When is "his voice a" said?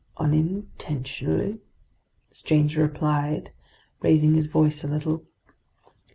4.33-4.87